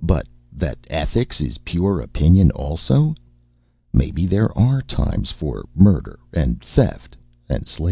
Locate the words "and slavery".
7.48-7.90